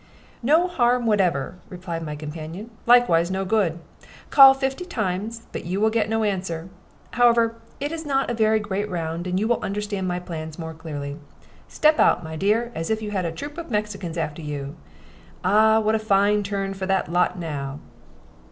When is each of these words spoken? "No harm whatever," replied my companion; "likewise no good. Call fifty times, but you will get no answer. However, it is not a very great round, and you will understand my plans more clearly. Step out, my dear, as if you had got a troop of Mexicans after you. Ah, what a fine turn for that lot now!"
"No 0.41 0.67
harm 0.67 1.05
whatever," 1.05 1.57
replied 1.69 2.01
my 2.01 2.15
companion; 2.15 2.71
"likewise 2.87 3.29
no 3.29 3.45
good. 3.45 3.77
Call 4.31 4.55
fifty 4.55 4.83
times, 4.83 5.43
but 5.51 5.63
you 5.63 5.79
will 5.79 5.91
get 5.91 6.09
no 6.09 6.23
answer. 6.23 6.69
However, 7.11 7.57
it 7.79 7.91
is 7.91 8.03
not 8.03 8.27
a 8.27 8.33
very 8.33 8.59
great 8.59 8.89
round, 8.89 9.27
and 9.27 9.39
you 9.39 9.47
will 9.47 9.63
understand 9.63 10.07
my 10.07 10.17
plans 10.17 10.57
more 10.57 10.73
clearly. 10.73 11.17
Step 11.67 11.99
out, 11.99 12.23
my 12.23 12.35
dear, 12.35 12.71
as 12.73 12.89
if 12.89 13.03
you 13.03 13.11
had 13.11 13.25
got 13.25 13.31
a 13.31 13.35
troop 13.35 13.59
of 13.59 13.69
Mexicans 13.69 14.17
after 14.17 14.41
you. 14.41 14.75
Ah, 15.43 15.79
what 15.79 15.93
a 15.93 15.99
fine 15.99 16.41
turn 16.41 16.73
for 16.73 16.87
that 16.87 17.11
lot 17.13 17.37
now!" 17.37 17.77